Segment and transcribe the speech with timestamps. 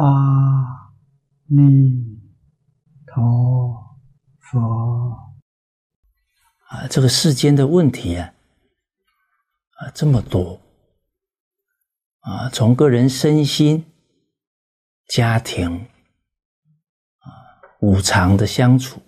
[0.00, 0.92] 阿
[1.46, 2.20] 弥
[3.04, 3.98] 陀
[4.38, 5.34] 佛。
[6.68, 8.32] 啊，这个世间的问题啊，
[9.78, 10.60] 啊这么多
[12.20, 13.84] 啊，从个人身心、
[15.08, 15.88] 家庭
[17.18, 17.26] 啊、
[17.80, 19.02] 五常的相处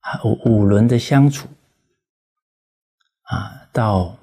[0.00, 1.46] 啊、五五伦的相处
[3.22, 4.16] 啊，到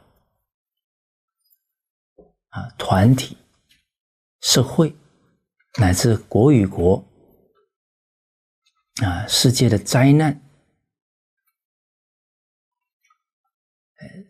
[2.50, 3.38] 啊团体、
[4.42, 4.94] 社会
[5.80, 7.04] 乃至国与国
[9.04, 10.40] 啊，世界的灾难。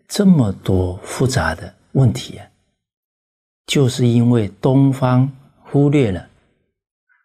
[0.08, 2.48] 这么多复杂的问题啊，
[3.66, 5.32] 就是因为东方
[5.64, 6.30] 忽略了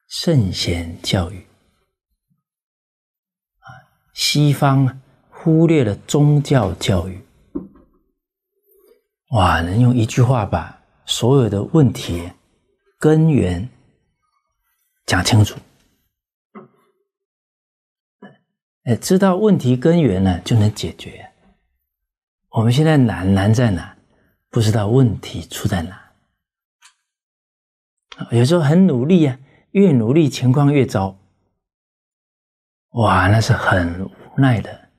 [0.09, 1.47] 圣贤教育，
[3.59, 3.69] 啊，
[4.15, 7.23] 西方忽略了宗教教育。
[9.33, 12.33] 哇，能用一句话把所有的问题
[12.99, 13.69] 根源
[15.09, 15.59] 讲清楚。
[18.83, 21.33] 哎，知道问题根源呢，就能解决。
[22.51, 23.97] 我们现在难难在哪？
[24.51, 26.13] 不知道问题出在哪。
[28.33, 29.39] 有时候很努力呀，
[29.71, 31.19] 越努力情况越糟。
[32.91, 34.91] 哇，那是很无奈的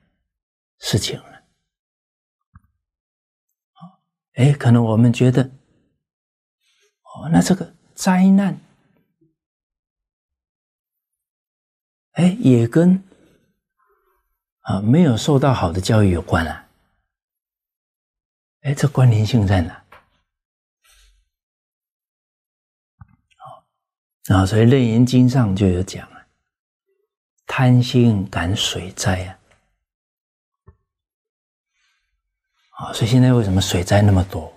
[0.80, 1.44] 事情了。
[4.34, 8.60] 哎，可能我们觉得，哦，那这个灾难，
[12.20, 13.02] 哎，也跟
[14.64, 16.68] 啊没有受到好的教育有关啊。
[18.64, 19.82] 哎，这关联性在哪？
[23.38, 26.28] 好，啊，所以《楞严经》上就有讲啊，
[27.48, 29.40] 贪心感水灾啊，
[32.72, 34.54] 啊，所以现在为什么水灾那么多？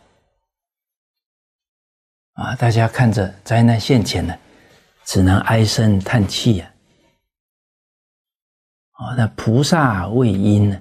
[2.32, 4.36] 啊，大家看着灾难现前呢，
[5.04, 6.66] 只能唉声叹气呀。
[6.66, 6.71] 啊，
[9.02, 10.80] 啊那菩萨为因，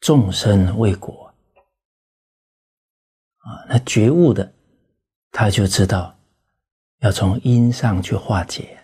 [0.00, 1.32] 众生为果。
[3.38, 4.52] 啊，那觉悟的，
[5.30, 6.18] 他就知道
[6.98, 8.78] 要从因上去化解。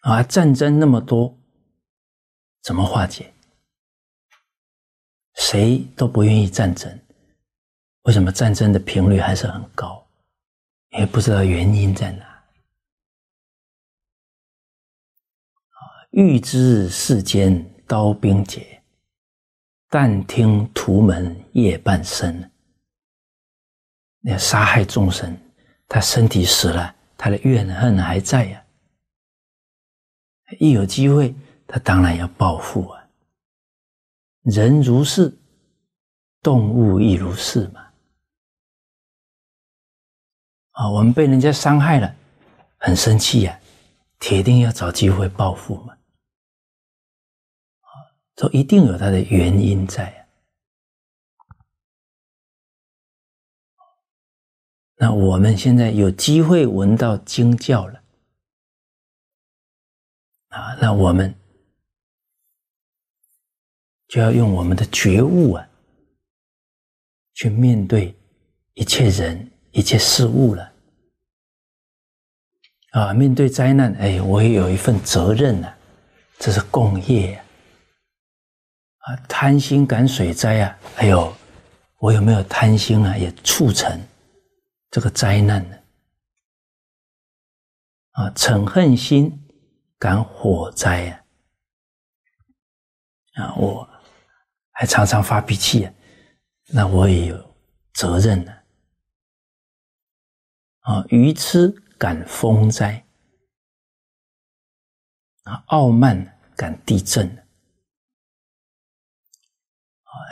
[0.00, 1.38] 啊，战争那么多，
[2.62, 3.32] 怎么化解？
[5.34, 7.00] 谁都不愿意战争，
[8.02, 10.06] 为什么战争的频率还是很高？
[10.90, 12.29] 也不知道原因在哪。
[16.10, 18.82] 欲知世间刀兵劫。
[19.88, 22.48] 但听屠门夜半声，
[24.22, 25.36] 要杀害众生，
[25.88, 28.64] 他身体死了，他的怨恨还在呀。
[30.60, 31.34] 一有机会，
[31.66, 33.04] 他当然要报复啊。
[34.42, 35.36] 人如是，
[36.40, 37.86] 动物亦如是嘛。
[40.70, 42.14] 啊，我们被人家伤害了，
[42.78, 43.60] 很生气呀，
[44.20, 45.96] 铁定要找机会报复嘛。
[48.40, 50.26] 都一定有它的原因在。
[54.96, 58.02] 那我们现在有机会闻到惊叫了，
[60.48, 61.34] 啊，那我们
[64.08, 65.68] 就要用我们的觉悟啊，
[67.34, 68.16] 去面对
[68.72, 70.72] 一切人、一切事物了。
[72.92, 75.70] 啊，面对灾难，哎，我也有一份责任呢，
[76.38, 77.44] 这是共业呀。
[79.28, 80.78] 贪心感水灾啊！
[80.96, 81.34] 哎呦，
[81.98, 83.16] 我有没有贪心啊？
[83.16, 84.00] 也促成
[84.90, 85.76] 这个灾难呢？
[88.12, 89.48] 啊，嗔恨心
[89.98, 91.10] 感火灾
[93.34, 93.42] 啊！
[93.42, 93.88] 啊，我
[94.72, 95.94] 还常常发脾气啊，
[96.68, 97.54] 那我也有
[97.94, 98.52] 责任呢。
[100.80, 101.68] 啊，愚痴
[101.98, 103.06] 感风灾
[105.44, 107.39] 啊，傲慢感地震。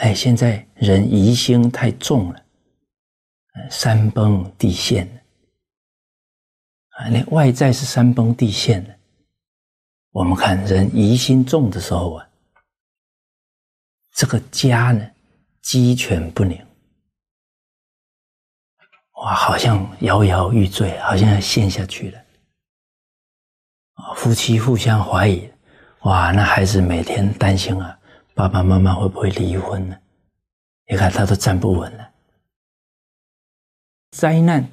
[0.00, 2.44] 哎，现在人疑心太重了，
[3.71, 5.06] 山崩地陷，
[6.91, 8.97] 啊，那外在是山崩地陷的。
[10.11, 12.29] 我们看人疑心重的时候啊，
[14.14, 15.11] 这个家呢
[15.62, 16.64] 鸡犬不宁，
[19.14, 22.20] 哇，好像摇摇欲坠，好像要陷下去了。
[24.17, 25.50] 夫妻互相怀疑，
[26.03, 27.98] 哇，那孩子每天担心啊。
[28.38, 29.99] 爸爸妈妈会不会离婚呢？
[30.88, 32.08] 你看他都站不稳了。
[34.12, 34.64] 灾难，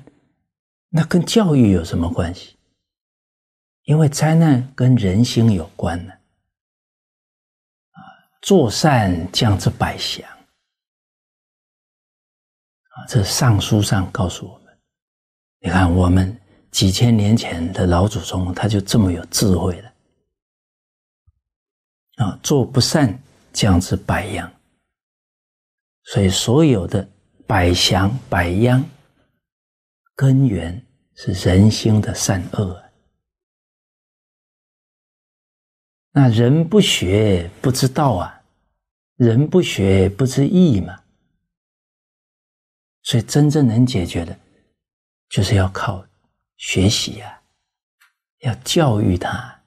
[0.90, 2.56] 那跟教育有什么关系？
[3.86, 6.14] 因为灾难跟人心有关呢。
[7.94, 7.98] 啊，
[8.40, 10.24] 做善降之百祥。
[12.90, 14.78] 啊，这尚书上告诉我们。
[15.62, 16.40] 你看，我们
[16.70, 19.92] 几千年前的老祖宗，他就这么有智慧了
[22.18, 22.40] 啊！
[22.44, 23.20] 做不善，
[23.56, 24.52] 降之百殃。
[26.04, 27.10] 所以，所有的
[27.48, 28.84] 百祥百殃
[30.14, 30.86] 根源
[31.16, 32.84] 是人心的善恶。
[36.12, 38.44] 那人不学不知道啊，
[39.16, 41.02] 人不学不知义嘛。
[43.02, 44.38] 所以，真正能解决的，
[45.30, 46.06] 就是要靠
[46.58, 47.42] 学习呀，
[48.40, 49.64] 要教育他，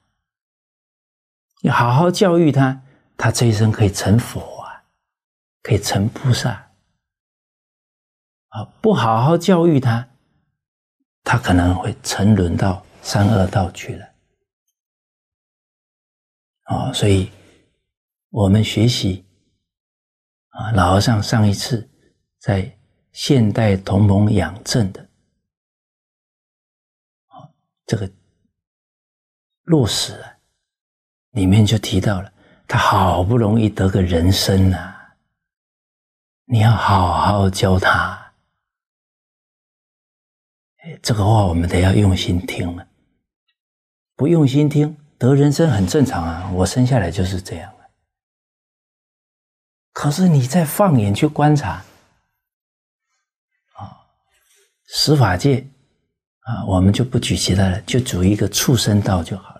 [1.63, 2.81] 要好好教育他，
[3.19, 4.65] 他这一生可以成佛啊。
[5.61, 6.51] 可以成菩萨
[8.47, 8.63] 啊！
[8.81, 10.09] 不好好教育他，
[11.21, 14.09] 他可能会沉沦到三恶道去了
[16.63, 16.93] 啊！
[16.93, 17.29] 所以，
[18.29, 19.25] 我们学习
[20.47, 21.87] 啊，老和尚上一次
[22.39, 22.75] 在
[23.11, 25.07] 现代同盟养正的
[27.85, 28.09] 这个
[29.63, 30.37] 落实啊，
[31.31, 32.33] 里面就提到了，
[32.69, 34.95] 他好不容易得个人生呐。
[36.45, 38.33] 你要好好教他，
[41.01, 42.87] 这个话我们得要用心听了。
[44.15, 47.73] 不用心听，得人生很正常啊，我生下来就是这样
[49.91, 51.83] 可是你再放眼去观察，
[53.73, 54.05] 啊，
[54.87, 55.67] 司法界
[56.41, 59.58] 啊，我们就不举其他的，就举一个畜生道就好了。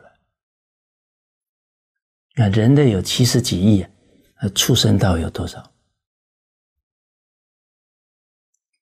[2.40, 3.86] 那人类有七十几亿，
[4.42, 5.62] 那畜生道有多少？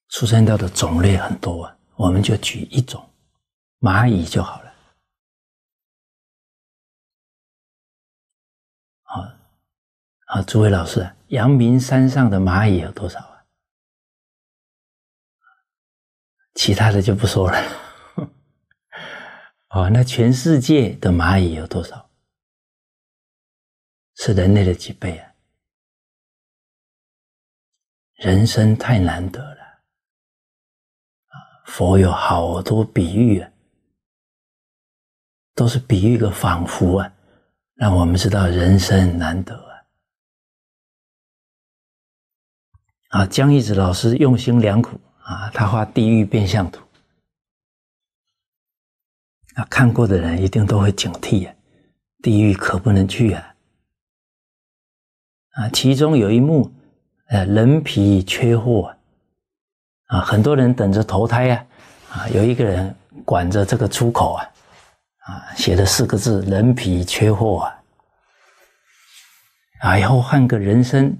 [0.09, 3.03] 畜生道的种类很多啊，我们就举一种
[3.79, 4.73] 蚂蚁就好了。
[9.01, 9.27] 好，
[10.27, 13.43] 好，诸位老师，阳明山上的蚂蚁有多少啊？
[16.53, 17.57] 其他的就不说了。
[19.73, 22.06] 哦，那全世界的蚂蚁有多少？
[24.17, 25.31] 是人类的几倍啊？
[28.15, 29.57] 人生太难得了。
[31.67, 33.51] 佛有好多比喻啊，
[35.53, 37.13] 都是比喻个仿佛啊，
[37.75, 39.83] 让我们知道人生难得啊。
[43.09, 46.83] 啊，江一子老师用心良苦啊，他画地狱变相图，
[49.53, 51.55] 啊，看过的人一定都会警惕啊，
[52.23, 53.53] 地狱可不能去啊。
[55.57, 56.71] 啊，其中有一幕，
[57.29, 58.93] 呃，人皮缺货。
[60.07, 61.65] 啊，很多人等着投胎呀，
[62.09, 62.95] 啊，有一个人
[63.25, 64.49] 管着这个出口啊，
[65.25, 67.83] 啊，写了四个字：人皮缺货啊，
[69.81, 71.13] 啊，以后换个人生，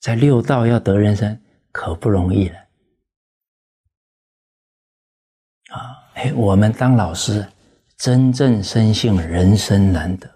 [0.00, 1.38] 在六道要得人生
[1.72, 2.58] 可不容易了，
[5.74, 7.46] 啊，哎，我们当老师，
[7.98, 10.26] 真正深信人生难得，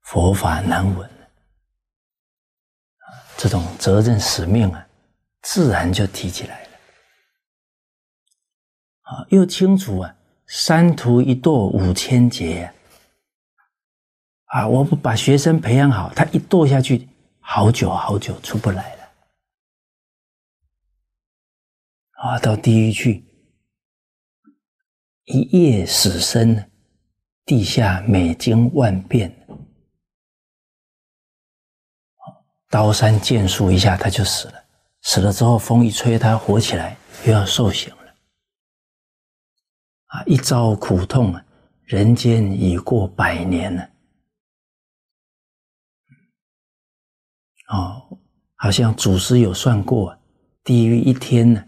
[0.00, 1.10] 佛法难闻，
[3.38, 4.84] 这种责任使命啊，
[5.42, 6.68] 自然就提起来了。
[9.02, 10.16] 啊，又清楚啊！
[10.48, 12.74] 三途一堕五千劫
[14.46, 14.66] 啊！
[14.66, 17.08] 我不把学生培养好，他一堕下去，
[17.38, 19.08] 好久好久出不来了
[22.14, 22.38] 啊！
[22.40, 23.24] 到地狱去，
[25.26, 26.68] 一夜死生，
[27.44, 29.37] 地下每经万变，
[32.70, 34.64] 刀山剑树一下他就死了，
[35.02, 38.14] 死了之后风一吹，他活起来又要受刑了。
[40.06, 40.22] 啊！
[40.26, 41.44] 一遭苦痛啊，
[41.84, 43.90] 人间已过百年了。
[47.68, 48.18] 哦，
[48.56, 50.18] 好像祖师有算过，
[50.64, 51.64] 地狱一天呢，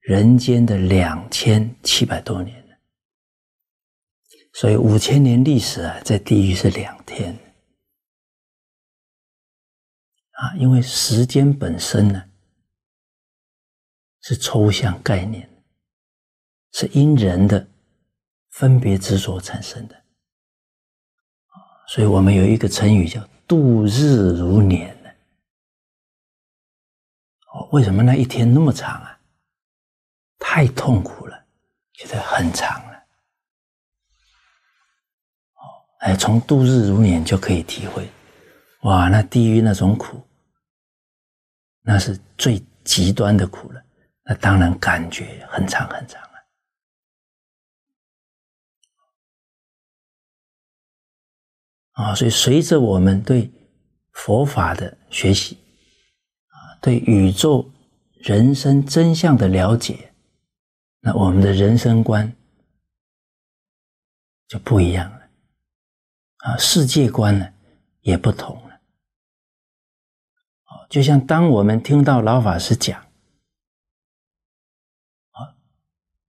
[0.00, 2.60] 人间的两千七百多年。
[4.54, 7.36] 所以五千年历史啊，在地狱是两天。
[10.42, 12.22] 啊，因为时间本身呢，
[14.22, 15.48] 是抽象概念，
[16.72, 17.68] 是因人的。
[18.52, 19.96] 分别执着产生的，
[21.88, 25.08] 所以我们有一个成语叫“度日如年”呢。
[27.70, 29.18] 为什么那一天那么长啊？
[30.38, 31.46] 太痛苦了，
[31.94, 32.98] 觉得很长了。
[35.54, 35.64] 哦，
[36.00, 38.06] 哎，从度日如年就可以体会，
[38.82, 40.22] 哇，那地狱那种苦，
[41.82, 43.82] 那是最极端的苦了。
[44.24, 46.22] 那当然感觉很长很长。
[51.92, 53.52] 啊，所以随着我们对
[54.12, 55.58] 佛法的学习，
[56.46, 57.70] 啊，对宇宙
[58.14, 60.10] 人生真相的了解，
[61.00, 62.34] 那我们的人生观
[64.48, 65.28] 就不一样了，
[66.38, 67.46] 啊，世界观呢
[68.00, 68.58] 也不同。
[70.92, 73.00] 就像当我们听到老法师讲，
[75.30, 75.56] 啊，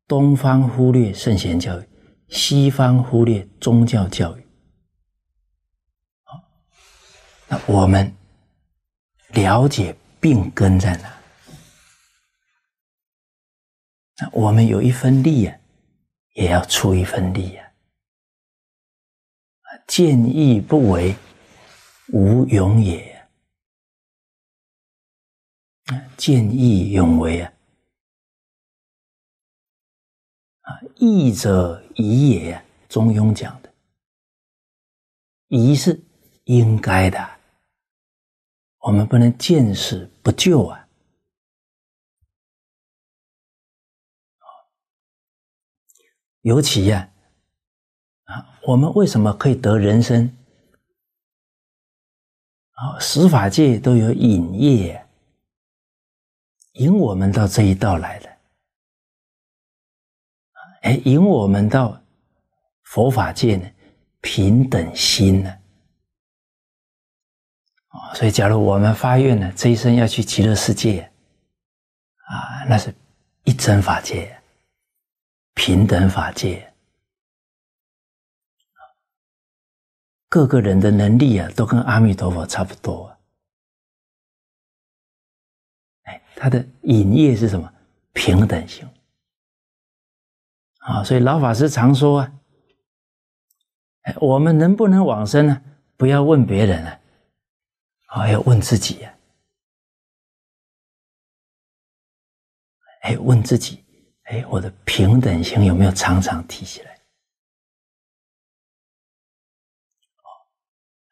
[0.07, 1.89] 东方忽略圣贤教育，
[2.29, 4.47] 西方忽略宗教教育，
[7.49, 8.15] 那我们
[9.31, 11.13] 了解病根在哪？
[14.19, 15.59] 那我们有一分力呀，
[16.35, 17.69] 也要出一份力呀。
[19.85, 21.13] 见义不为，
[22.13, 23.12] 无勇也。
[25.85, 27.53] 啊见义勇为啊！
[30.61, 32.63] 啊，义者宜也。
[32.89, 33.73] 中庸讲的，
[35.47, 35.99] 宜是
[36.43, 37.39] 应该的，
[38.77, 40.87] 我们不能见死不救啊！
[46.41, 47.11] 尤其呀。
[48.25, 50.37] 啊，我们为什么可以得人生？
[52.73, 55.02] 啊，十法界都有隐业，
[56.73, 58.29] 引我们到这一道来的。
[60.81, 62.01] 哎，引我们到
[62.83, 63.71] 佛法界呢，
[64.21, 65.49] 平等心呢。
[67.87, 71.11] 啊，所以假如我们发愿呢，这一生要去极乐世界，
[72.25, 72.93] 啊，那是
[73.43, 74.35] 一真法界，
[75.53, 76.73] 平等法界。
[80.27, 83.12] 各个人的能力啊，都跟阿弥陀佛差不多。
[86.43, 87.73] 他的隐业是什么？
[88.11, 88.85] 平等性。
[90.79, 92.33] 啊，所以老法师常说啊，
[94.01, 95.61] 哎，我们能不能往生呢？
[95.95, 96.99] 不要问别人啊，
[98.07, 99.15] 啊，要问自己呀。
[103.03, 103.81] 哎，问自己，
[104.23, 106.99] 哎，我的平等性有没有常常提起来？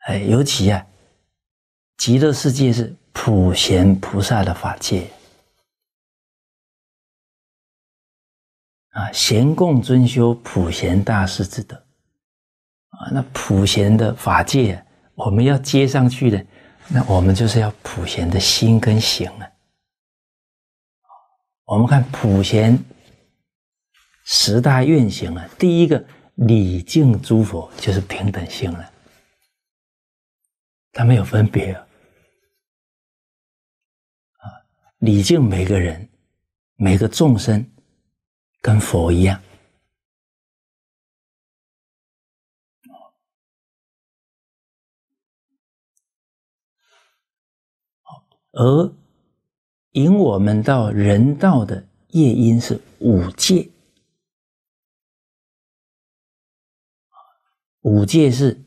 [0.08, 0.86] 哎，尤其啊，
[1.96, 5.10] 极乐世界是普贤菩萨的法界
[8.92, 11.76] 啊，贤共尊修普贤大师之德
[12.90, 13.10] 啊。
[13.12, 16.46] 那普贤的法界，我们要接上去的，
[16.90, 19.48] 那我们就是要普贤的心跟行啊。
[21.64, 22.78] 我们看普贤
[24.26, 26.06] 十大愿行啊，第一个
[26.36, 28.92] 礼敬诸佛就是平等性了。
[30.92, 31.86] 他没有分别啊，
[35.00, 36.10] 礼敬每个人，
[36.76, 37.66] 每个众生，
[38.62, 39.42] 跟佛一样。
[48.54, 48.94] 而
[49.92, 53.70] 引我们到人道的业因是五戒，
[57.82, 58.64] 五戒是。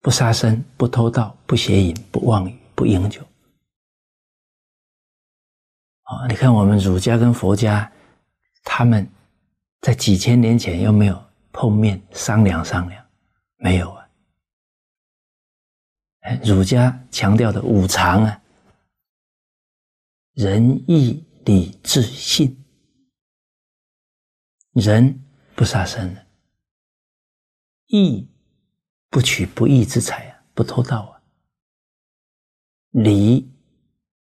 [0.00, 3.22] 不杀生，不偷盗，不邪淫，不妄语，不饮酒。
[6.02, 7.90] 啊，你看我们儒家跟佛家，
[8.64, 9.08] 他们
[9.80, 13.06] 在几千年前有没有碰面商量商量？
[13.56, 14.10] 没有啊。
[16.42, 18.42] 儒家强调的五常啊，
[20.32, 22.64] 仁义礼智信。
[24.72, 25.22] 仁
[25.54, 26.26] 不杀生的
[27.86, 28.28] 义。
[29.10, 31.22] 不取不义之财啊，不偷盗啊；
[32.90, 33.48] 礼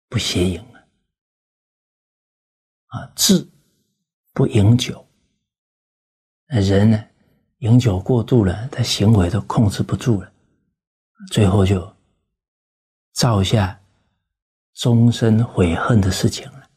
[0.08, 0.82] 不邪淫啊；
[2.88, 3.48] 啊，智
[4.40, 5.06] 不饮酒。
[6.48, 7.06] 那人呢，
[7.58, 10.32] 饮酒过度了，他行为都控制不住了，
[11.30, 11.94] 最后就
[13.12, 13.78] 造下
[14.76, 16.70] 终身悔恨的事情了，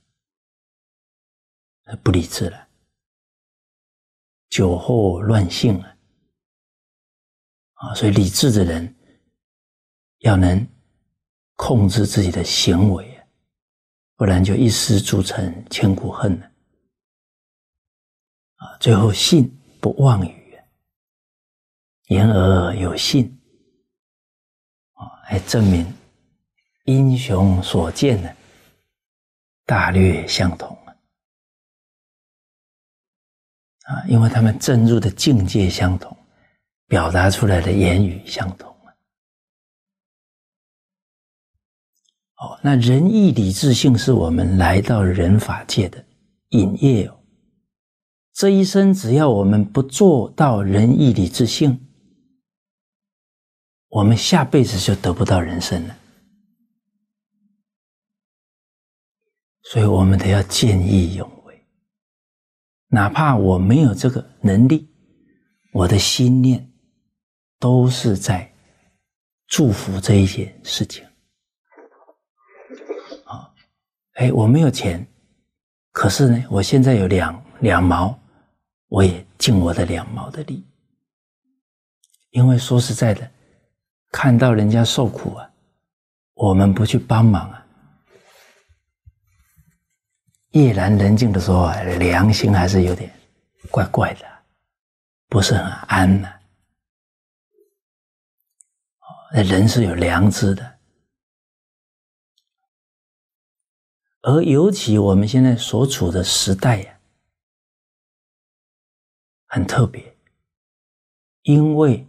[2.03, 2.67] 不理智了，
[4.49, 5.97] 酒后乱性了。
[7.75, 8.93] 啊，所以理智的人
[10.19, 10.67] 要能
[11.55, 13.25] 控制自己的行为，
[14.17, 16.52] 不然就一失足成千古恨了。
[18.63, 19.51] 啊，最后信
[19.81, 20.59] 不妄语，
[22.07, 23.37] 言而有信，
[24.93, 25.93] 啊，还证明
[26.85, 28.37] 英雄所见的
[29.67, 30.79] 大略相同
[33.83, 36.17] 啊，因为他们证入的境界相同。
[36.89, 38.71] 表达出来的言语相同
[42.37, 46.05] 哦，那仁义礼智信是我们来到人法界的
[46.51, 47.22] 引业哦。
[48.35, 51.87] 这一生只要我们不做到仁义礼智信，
[53.89, 55.97] 我们下辈子就得不到人生了。
[59.65, 61.67] 所以我们得要见义勇为，
[62.89, 64.89] 哪怕我没有这个能力。
[65.73, 66.71] 我的心念
[67.59, 68.53] 都是在
[69.47, 71.03] 祝福这一件事情。
[73.25, 73.55] 啊，
[74.15, 75.07] 哎，我没有钱，
[75.93, 78.19] 可是呢，我现在有两两毛，
[78.93, 80.63] 我也尽我的两毛的力。
[82.29, 83.31] 因为说实在的，
[84.11, 85.51] 看到人家受苦啊，
[86.35, 87.67] 我们不去帮忙啊，
[90.51, 93.11] 夜阑人静的时候啊，良心还是有点
[93.71, 94.27] 怪怪的。
[95.31, 96.29] 不是很安呢。
[99.33, 100.79] 那人是有良知的，
[104.21, 106.99] 而尤其我们现在所处的时代呀，
[109.55, 110.17] 很特别，
[111.43, 112.07] 因为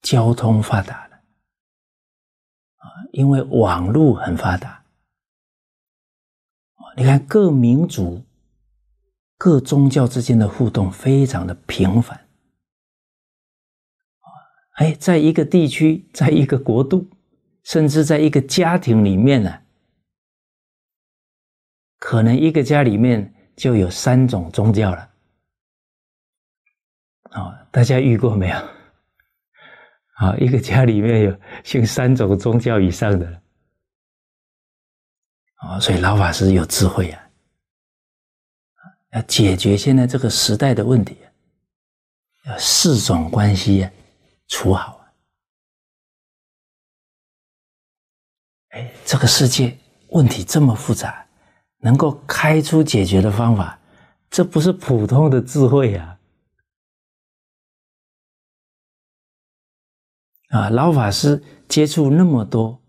[0.00, 1.16] 交通发达了，
[2.76, 4.84] 啊，因为网络很发达，
[6.96, 8.24] 你看各民族、
[9.36, 12.28] 各宗教之间的互动非常的频繁。
[14.76, 17.10] 哎，在一个地区，在一个国度，
[17.64, 19.62] 甚至在一个家庭里面呢，
[21.98, 25.07] 可能一个家里面就有三种宗教了。
[27.30, 28.56] 啊，大家遇过没有？
[30.14, 33.42] 啊，一个家里面有信三种宗教以上的，
[35.56, 37.22] 啊，所以老法师有智慧啊，
[39.12, 41.16] 要解决现在这个时代的问题，
[42.46, 43.90] 要四种关系呀。
[44.48, 45.12] 处好啊！
[48.70, 49.76] 哎，这个世界
[50.08, 51.26] 问题这么复杂，
[51.80, 53.78] 能够开出解决的方法，
[54.30, 56.17] 这不是普通的智慧呀！
[60.48, 62.80] 啊，老法师接触那么多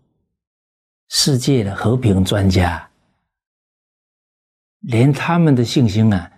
[1.08, 2.90] 世界的和平专家，
[4.80, 6.32] 连他们的信心啊，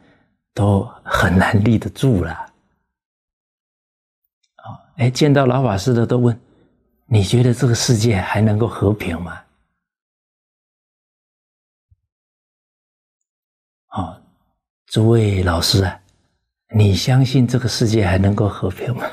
[0.52, 2.33] 都很难立得住了。
[4.57, 6.39] 啊哎，见到老法师的都问
[7.06, 9.41] ：“你觉得这个世界还能够和平吗？”
[13.95, 14.23] 哦，
[14.87, 16.00] 诸位老师啊，
[16.75, 19.06] 你相信这个世界还能够和平吗？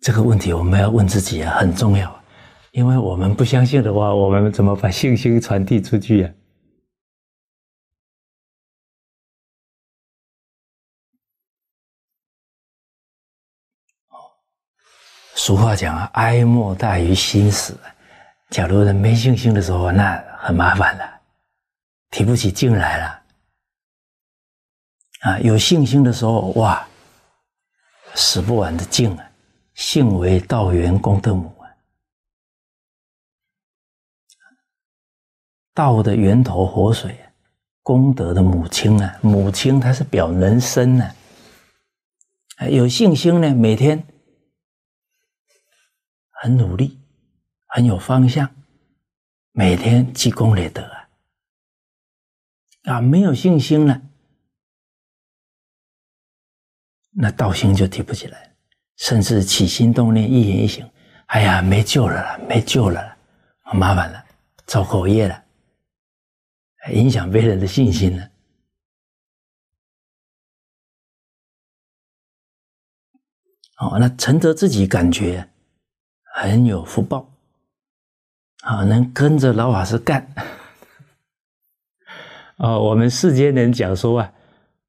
[0.00, 2.22] 这个问题我们要问自己啊，很重要，
[2.72, 6.30] 因为我们不相信的话，我们怎么把信心传递出去呀？
[15.34, 17.78] 俗话讲啊，哀莫大于心死。
[18.48, 21.20] 假如人没信心的时候，那很麻烦了，
[22.10, 23.22] 提不起劲来了。
[25.20, 26.86] 啊，有信心的时候，哇，
[28.14, 29.29] 使不完的劲啊！
[29.80, 31.64] 信为道源功德母啊，
[35.72, 37.18] 道的源头活水，
[37.82, 41.10] 功德的母亲啊，母亲它是表人生呢。
[42.70, 44.06] 有信心呢，每天。
[46.28, 47.00] 很努力，
[47.66, 48.54] 很有方向，
[49.52, 51.08] 每天积功累德啊！
[52.82, 54.02] 啊，没有信心了，
[57.12, 58.49] 那道心就提不起来，
[59.00, 60.88] 甚至起心动念、一言一行，
[61.26, 63.16] 哎呀，没救了啦，没救了啦，
[63.72, 64.24] 麻烦了，
[64.66, 65.42] 造口业了，
[66.92, 68.28] 影响别人的信心了。
[73.78, 75.46] 哦，那承德自己感觉。
[76.32, 77.28] 很有福报，
[78.62, 80.24] 啊，能跟着老法师干，
[82.56, 84.32] 哦，我们世间人讲说啊，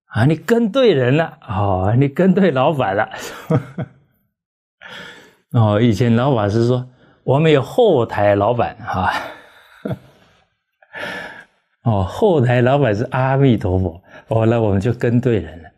[0.06, 3.10] 啊，你跟对人了，哦，你跟对老板了，
[5.54, 6.88] 哦，以前老法师说，
[7.24, 9.12] 我们有后台老板哈，
[11.84, 15.70] 哦，后台老板是阿弥陀佛，哦，那我们就跟对人了，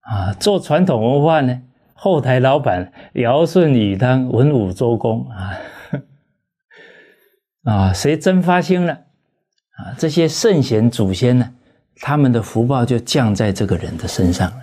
[0.00, 1.62] 啊，做传统文化呢。
[1.96, 5.56] 后台老板尧舜禹汤文武周公啊
[7.64, 9.96] 啊，谁真发心了啊？
[9.96, 11.54] 这些圣贤祖先呢，
[12.02, 14.60] 他们的福报就降在这个人的身上了。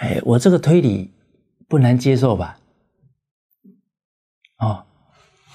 [0.00, 1.12] 哎，我这个推理
[1.68, 2.58] 不难接受吧？
[4.58, 4.84] 哦，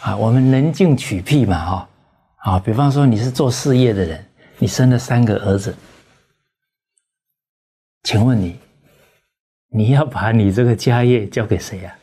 [0.01, 1.65] 啊，我们能进取辟嘛？
[1.65, 1.89] 哈，
[2.37, 4.23] 啊，比方说你是做事业的人，
[4.59, 5.75] 你生了三个儿子，
[8.03, 8.59] 请问你？
[9.69, 11.97] 你要把你这个家业交给谁呀？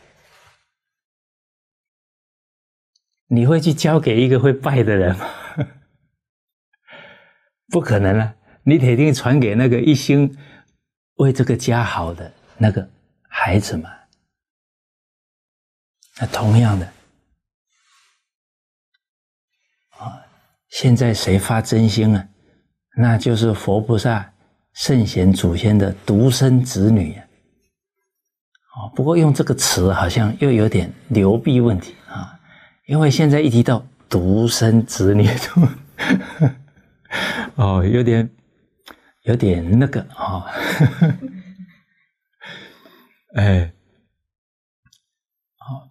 [3.28, 5.26] 你会去交给一个会拜的人吗？
[7.70, 8.34] 不可能啊！
[8.64, 10.36] 你铁定传给那个一心
[11.16, 12.88] 为这个家好的那个
[13.28, 13.90] 孩子嘛。
[16.18, 16.86] 那同样的
[19.98, 20.20] 啊，
[20.68, 22.28] 现在谁发真心啊？
[22.96, 24.30] 那就是佛菩萨
[24.74, 27.24] 圣贤祖先的独生子女啊。
[28.76, 32.38] 哦，不过用这个词好像又有点流弊问题啊，
[32.86, 35.28] 因为现在一提到独生子女，
[37.56, 38.28] 哦，有点
[39.22, 40.46] 有点那个啊，
[43.36, 43.72] 哎，
[45.58, 45.88] 好，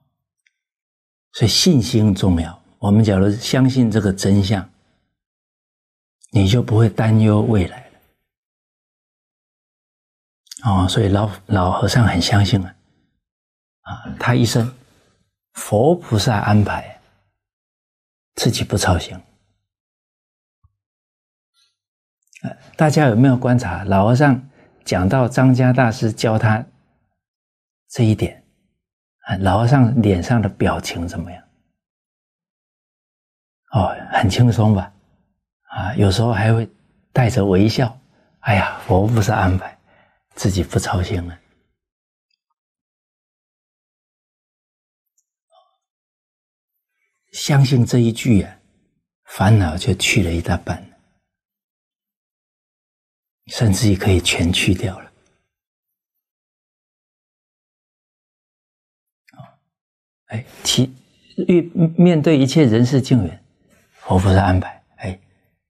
[1.31, 2.61] 所以信心重要。
[2.77, 4.69] 我们假如相信这个真相，
[6.31, 7.99] 你就不会担忧未来了。
[10.63, 12.75] 哦，所以老老和尚很相信啊，
[13.81, 14.75] 啊，他一生
[15.53, 17.01] 佛菩萨安排，
[18.35, 19.17] 自己不操心。
[22.75, 24.49] 大家有没有观察老和尚
[24.83, 26.65] 讲到张家大师教他
[27.89, 28.43] 这一点？
[29.27, 31.43] 啊，老和尚脸上的表情怎么样？
[33.71, 34.91] 哦，很轻松吧？
[35.69, 36.67] 啊，有时候还会
[37.13, 37.95] 带着微笑。
[38.39, 39.77] 哎呀，佛不是安排，
[40.33, 41.37] 自己不操心了。
[47.31, 48.57] 相信这一句啊，
[49.25, 50.83] 烦恼就去了一大半
[53.47, 55.11] 甚至于可以全去掉了。
[60.27, 60.93] 哎，其
[61.35, 61.61] 遇
[61.97, 63.43] 面对一切人事境缘。
[63.93, 65.19] 佛菩萨安排，哎，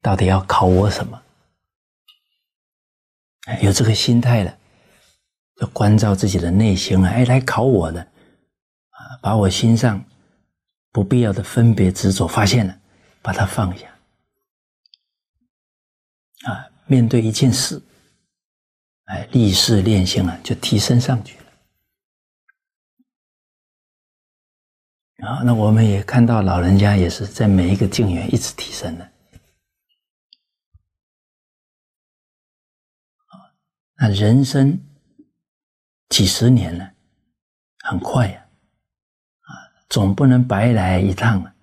[0.02, 1.22] 到底要考我什么？
[3.62, 4.58] 有这个心态了，
[5.56, 7.10] 就关照自己的内心了。
[7.10, 10.06] 哎，来考我的，啊，把我心上
[10.92, 12.80] 不必要的分别执着发现了，
[13.22, 13.88] 把它放下。
[16.44, 17.82] 啊，面对一件事，
[19.06, 21.46] 哎，立事练心啊，就提升上去了。
[25.26, 29.06] 啊，那我们也看到老人家也是在每一个境缘一直提升的。
[33.28, 33.56] 啊
[33.96, 34.78] 那人生
[36.10, 36.94] 几十年了，
[37.86, 38.46] 很快呀，
[39.40, 39.48] 啊，
[39.88, 41.56] 总不能白来一趟啊，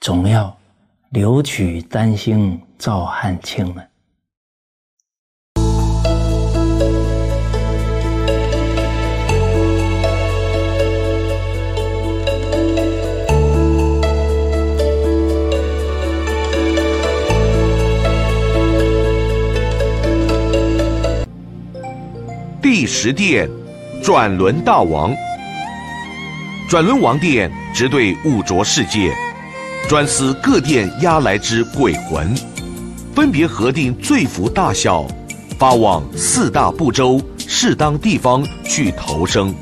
[0.00, 0.58] 总要
[1.14, 3.84] 留取丹心照汗青了。
[22.60, 23.48] 第十殿，
[24.02, 25.14] 转轮大王。
[26.68, 29.12] 转轮王殿直对五浊世界，
[29.88, 32.34] 专司各殿压来之鬼魂，
[33.14, 35.06] 分别核定罪福大小，
[35.58, 39.54] 发往四大部洲适当地方去投生。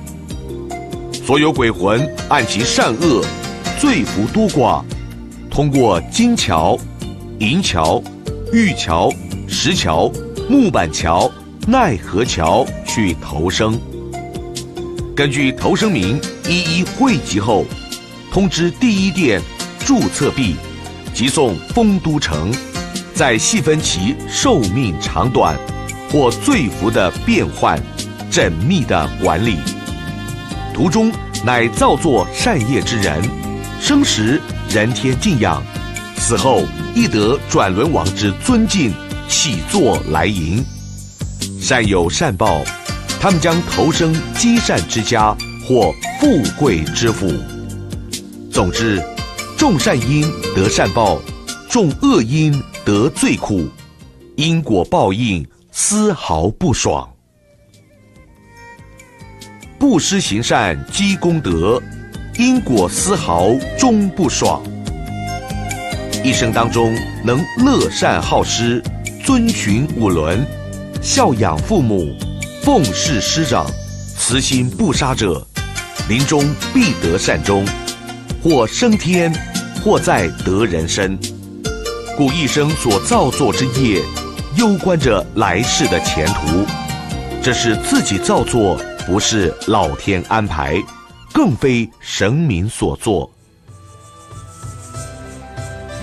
[1.12, 3.24] 所有鬼魂按其善恶、
[3.80, 4.82] 罪福多寡，
[5.50, 6.78] 通过金桥、
[7.40, 8.02] 银桥、
[8.52, 9.12] 玉桥、
[9.48, 10.10] 石桥、
[10.48, 11.30] 木板桥。
[11.64, 13.78] 奈何桥去投生，
[15.14, 17.64] 根据投生名一一汇集后，
[18.32, 19.40] 通知第一殿
[19.84, 20.56] 注册毕，
[21.12, 22.52] 即送丰都城，
[23.14, 25.56] 再细分其寿命长短
[26.10, 27.80] 或罪福的变换，
[28.30, 29.56] 缜密的管理。
[30.72, 31.12] 途中
[31.44, 33.22] 乃造作善业之人，
[33.80, 34.40] 生时
[34.70, 35.62] 人天敬仰，
[36.16, 36.62] 死后
[36.94, 38.92] 亦得转轮王之尊敬，
[39.28, 40.64] 起坐来迎。
[41.60, 42.62] 善有善报，
[43.20, 47.32] 他们将投生积善之家或富贵之府。
[48.50, 49.02] 总之，
[49.62, 51.22] 种善因得善报，
[51.70, 52.52] 种恶因
[52.84, 53.68] 得罪苦，
[54.34, 57.08] 因果报应丝毫不爽。
[59.78, 61.80] 布施行善积功德，
[62.36, 64.60] 因果丝毫终不爽。
[66.24, 66.92] 一生当中
[67.24, 68.82] 能乐善好施，
[69.24, 70.44] 遵循五伦。
[71.00, 72.12] 孝养父母，
[72.64, 73.64] 奉事师长，
[74.18, 75.46] 慈心不杀者，
[76.08, 77.64] 临终必得善终，
[78.42, 79.32] 或升天，
[79.82, 81.18] 或在得人身。
[82.16, 84.02] 故一生所造作之业，
[84.56, 86.64] 攸关着来世的前途。
[87.42, 90.80] 这是自己造作，不是老天安排，
[91.32, 93.28] 更非神明所作。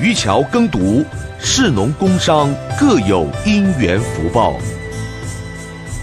[0.02, 1.06] 渔樵耕读，
[1.40, 4.56] 士农工商，各有因缘福报。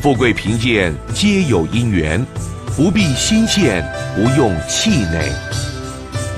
[0.00, 2.24] 富贵贫贱皆有因缘，
[2.76, 3.84] 不必心羡，
[4.14, 5.45] 不用气馁。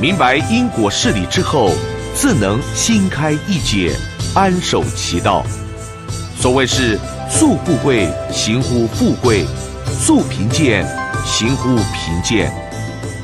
[0.00, 1.72] 明白因果事理之后，
[2.14, 3.96] 自能心开意解，
[4.32, 5.44] 安守其道。
[6.36, 6.96] 所谓是
[7.28, 9.44] 素富贵，行乎富贵；
[9.86, 10.86] 素贫贱，
[11.24, 12.48] 行乎贫贱。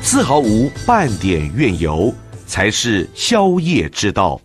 [0.01, 2.13] 丝毫无半点怨尤，
[2.45, 4.41] 才是消业之道。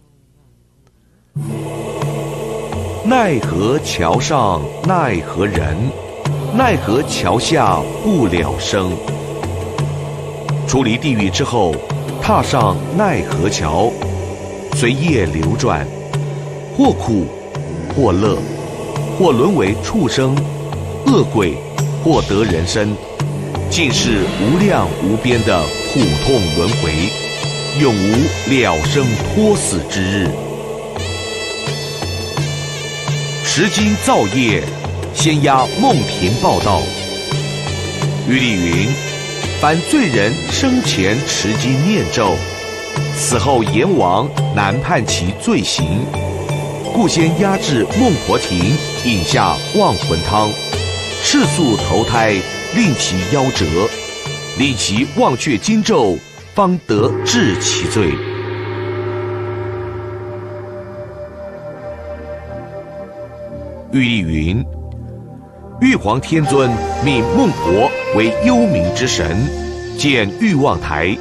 [3.04, 5.76] 奈何桥上奈何人，
[6.56, 8.96] 奈何桥下不了生。
[10.68, 11.74] 出离地狱之后，
[12.32, 13.90] 踏上奈何桥，
[14.76, 15.84] 随业流转，
[16.76, 17.26] 或苦，
[17.92, 18.38] 或乐，
[19.18, 20.36] 或沦为畜生、
[21.06, 21.56] 恶鬼，
[22.04, 22.96] 或得人身，
[23.68, 25.60] 尽是无量无边的
[25.92, 26.92] 苦痛轮回，
[27.80, 30.30] 永无了生脱死之日。
[33.44, 34.62] 持金造业，
[35.12, 36.80] 先压梦庭报道。
[38.28, 39.09] 玉立云。
[39.60, 42.34] 凡罪人生前持经念咒，
[43.14, 46.00] 死后阎王难判其罪行，
[46.94, 50.48] 故先押至孟婆亭饮下忘魂汤，
[51.22, 52.30] 赤速投胎，
[52.74, 53.66] 令其夭折，
[54.58, 56.16] 令其忘却经咒，
[56.54, 58.14] 方得治其罪。
[63.92, 64.64] 玉立云。
[65.82, 66.70] 玉皇天尊
[67.02, 69.36] 命孟婆为幽冥之神，
[69.96, 71.16] 建欲望台。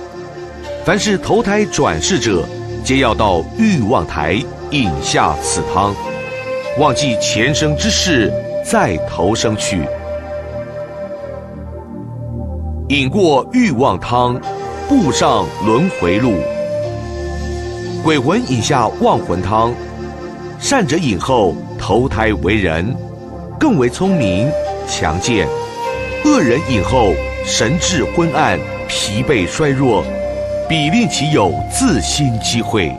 [0.83, 2.43] 凡是投胎转世者，
[2.83, 5.93] 皆要到欲望台饮下此汤，
[6.79, 8.33] 忘记前生之事，
[8.65, 9.83] 再投生去。
[12.87, 14.41] 饮过欲望汤，
[14.87, 16.33] 步上轮回路。
[18.03, 19.71] 鬼魂饮下忘魂汤，
[20.59, 22.95] 善者饮后投胎为人。
[23.59, 24.49] 更为聪明、
[24.87, 25.45] 强健；
[26.25, 27.13] 恶人饮后
[27.45, 30.03] 神志昏暗、疲惫衰弱，
[30.67, 32.91] 必令其有自新机会。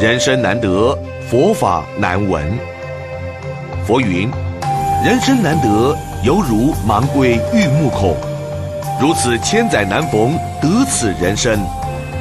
[0.00, 0.96] 人生难得，
[1.28, 2.58] 佛法难闻。
[3.86, 4.30] 佛云：
[5.04, 8.14] 人生难得，犹如盲龟遇木孔。
[9.00, 11.58] 如此千载难逢得此人生，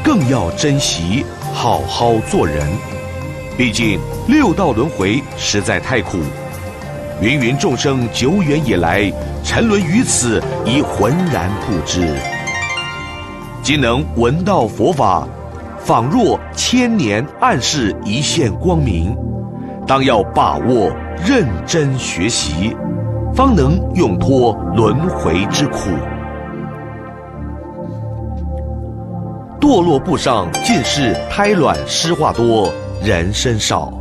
[0.03, 2.65] 更要珍惜，好好做人。
[3.57, 6.19] 毕竟六道轮回实在太苦，
[7.21, 9.11] 芸芸众生久远以来
[9.43, 12.15] 沉沦于此，已浑然不知。
[13.61, 15.27] 今能闻到佛法，
[15.79, 19.13] 仿若千年暗示一线光明，
[19.85, 20.89] 当要把握，
[21.27, 22.73] 认真学习，
[23.35, 25.89] 方能永脱轮回之苦。
[29.59, 32.71] 堕落步上尽是胎卵湿化多。
[33.03, 33.93] 人身少，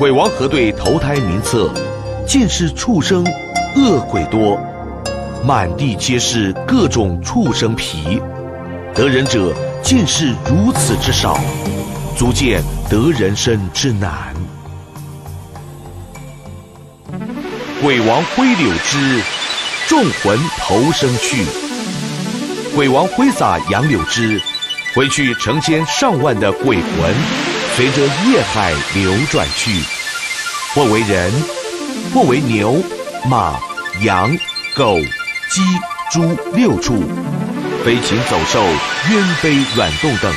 [0.00, 1.70] 鬼王核对投胎名册，
[2.26, 3.22] 尽是畜生、
[3.76, 4.58] 恶鬼多，
[5.44, 8.18] 满地皆是各种畜生皮，
[8.94, 11.38] 得人者尽是如此之少，
[12.16, 14.34] 足见得人生之难。
[17.82, 19.22] 鬼王挥柳枝，
[19.86, 21.44] 众魂投生去。
[22.74, 24.40] 鬼王挥洒杨柳枝。
[24.92, 27.14] 回去成千上万的鬼魂，
[27.76, 29.70] 随着业海流转去，
[30.74, 31.32] 或为人，
[32.12, 32.82] 或为牛、
[33.24, 33.58] 马、
[34.02, 34.36] 羊、
[34.76, 34.98] 狗、
[35.48, 35.62] 鸡、
[36.10, 37.02] 猪六畜，
[37.82, 38.62] 飞禽走兽、
[39.08, 40.30] 鸢飞卵动等，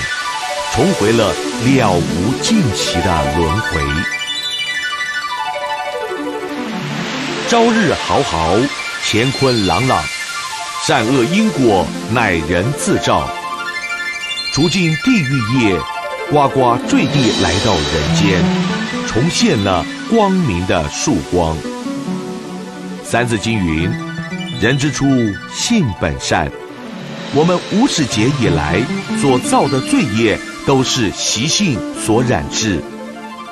[0.74, 1.34] 重回了
[1.66, 3.82] 了无尽期的轮回。
[7.50, 8.56] 朝日豪豪，
[9.04, 10.02] 乾坤朗朗，
[10.88, 13.28] 善恶因果乃人自照。
[14.54, 15.80] 除尽地狱业，
[16.32, 18.42] 呱呱坠地来到人间，
[19.08, 21.56] 重现了光明的曙光。
[23.04, 23.90] 三字经云
[24.60, 25.06] ：“人之初，
[25.54, 26.52] 性本善。”
[27.36, 28.82] 我们无始劫以来
[29.22, 32.82] 所造的罪业，都是习性所染制，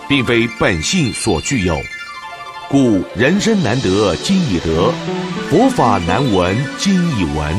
[0.07, 1.77] 并非本性所具有。
[2.69, 4.91] 故人生难得今已得，
[5.49, 7.53] 佛法难闻今已闻，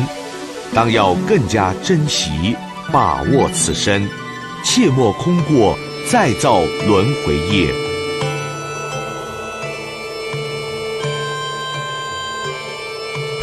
[0.74, 2.56] 当要更加珍惜。
[2.92, 4.06] 把握此生，
[4.62, 5.76] 切莫空过
[6.10, 7.72] 再造轮回业。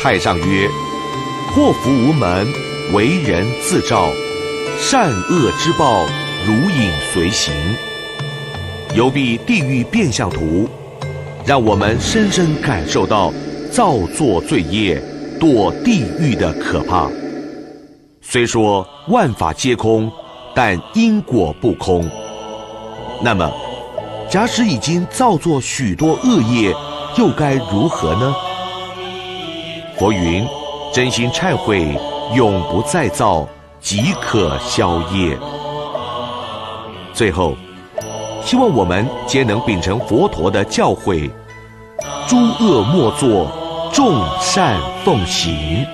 [0.02, 0.68] 太上曰
[1.54, 2.48] ：“祸福无门，
[2.94, 4.10] 为人自照；
[4.80, 6.06] 善恶之报，
[6.48, 7.54] 如影随形。”
[8.96, 10.68] 游必地狱变相图，
[11.46, 13.32] 让我们深深感受到
[13.72, 15.00] 造作罪业、
[15.40, 17.08] 堕地狱的可怕。
[18.22, 20.12] 虽说万法皆空，
[20.62, 22.06] 但因果不空。
[23.22, 23.50] 那么，
[24.30, 26.76] 假使已经造作许多恶业，
[27.18, 28.36] 又该如何呢？
[29.98, 30.46] 佛云：
[30.94, 31.98] 真心忏悔，
[32.36, 33.48] 永不再造，
[33.80, 35.38] 即可消业。
[37.14, 37.56] 最后，
[38.44, 41.32] 希望我们皆能秉承佛陀的教诲：
[42.28, 43.50] 诸恶莫作，
[43.94, 45.86] 众善奉行。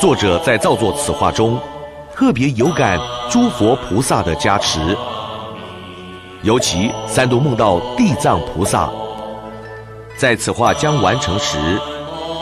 [0.00, 1.56] 作者在造作此画中，
[2.14, 2.98] 特别有感
[3.30, 4.96] 诸佛菩萨的加持，
[6.42, 8.90] 尤其三度梦到地藏菩萨，
[10.16, 11.58] 在此画将完成时，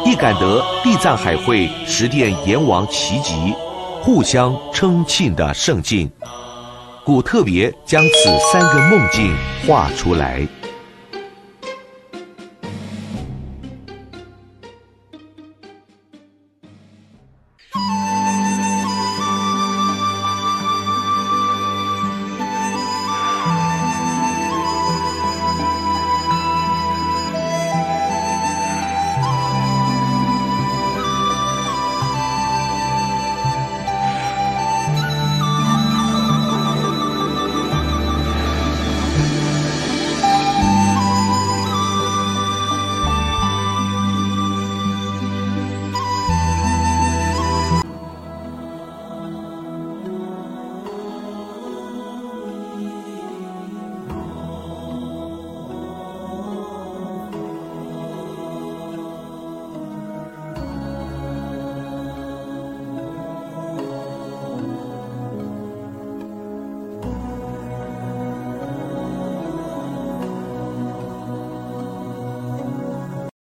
[0.04, 3.54] 亦感得地藏海会十殿阎王齐集，
[4.02, 6.10] 互相称庆的盛境，
[7.04, 9.34] 故特别将此三个梦境
[9.66, 10.46] 画出来。